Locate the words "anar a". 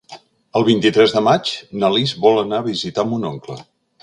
2.47-2.67